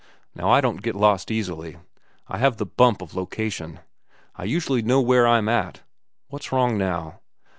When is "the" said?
2.57-2.65